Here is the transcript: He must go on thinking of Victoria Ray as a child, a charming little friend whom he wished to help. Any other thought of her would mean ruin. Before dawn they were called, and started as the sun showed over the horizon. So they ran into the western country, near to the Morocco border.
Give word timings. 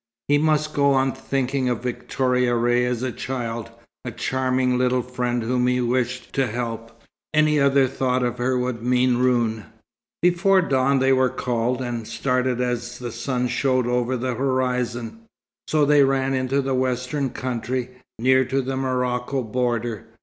He 0.27 0.39
must 0.39 0.73
go 0.73 0.93
on 0.93 1.11
thinking 1.11 1.69
of 1.69 1.83
Victoria 1.83 2.55
Ray 2.55 2.85
as 2.85 3.03
a 3.03 3.11
child, 3.11 3.69
a 4.03 4.09
charming 4.09 4.75
little 4.75 5.03
friend 5.03 5.43
whom 5.43 5.67
he 5.67 5.79
wished 5.79 6.33
to 6.33 6.47
help. 6.47 7.01
Any 7.35 7.59
other 7.59 7.85
thought 7.85 8.23
of 8.23 8.39
her 8.39 8.57
would 8.57 8.81
mean 8.81 9.17
ruin. 9.17 9.65
Before 10.23 10.59
dawn 10.59 10.97
they 10.97 11.13
were 11.13 11.29
called, 11.29 11.83
and 11.83 12.07
started 12.07 12.59
as 12.59 12.97
the 12.97 13.11
sun 13.11 13.47
showed 13.47 13.85
over 13.85 14.17
the 14.17 14.33
horizon. 14.33 15.19
So 15.67 15.85
they 15.85 16.03
ran 16.03 16.33
into 16.33 16.63
the 16.63 16.73
western 16.73 17.29
country, 17.29 17.91
near 18.17 18.43
to 18.43 18.59
the 18.63 18.75
Morocco 18.75 19.43
border. 19.43 20.07